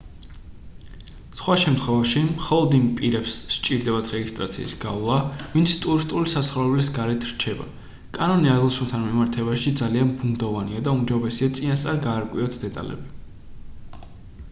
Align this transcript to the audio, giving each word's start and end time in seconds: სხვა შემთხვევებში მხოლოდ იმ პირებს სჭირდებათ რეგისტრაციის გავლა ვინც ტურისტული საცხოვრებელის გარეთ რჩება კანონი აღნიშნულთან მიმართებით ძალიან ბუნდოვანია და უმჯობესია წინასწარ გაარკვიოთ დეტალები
სხვა 1.39 1.55
შემთხვევებში 1.63 2.21
მხოლოდ 2.29 2.71
იმ 2.77 2.85
პირებს 2.99 3.33
სჭირდებათ 3.55 4.07
რეგისტრაციის 4.13 4.73
გავლა 4.85 5.17
ვინც 5.51 5.73
ტურისტული 5.83 6.31
საცხოვრებელის 6.33 6.89
გარეთ 6.95 7.27
რჩება 7.33 7.67
კანონი 8.19 8.51
აღნიშნულთან 8.55 9.05
მიმართებით 9.09 9.83
ძალიან 9.83 10.15
ბუნდოვანია 10.23 10.81
და 10.89 10.95
უმჯობესია 11.03 11.51
წინასწარ 11.61 12.01
გაარკვიოთ 12.09 12.59
დეტალები 12.65 14.03